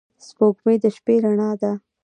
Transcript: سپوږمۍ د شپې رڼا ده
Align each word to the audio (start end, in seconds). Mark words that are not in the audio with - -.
سپوږمۍ 0.27 0.75
د 0.83 0.85
شپې 0.95 1.15
رڼا 1.23 1.49
ده 1.61 1.71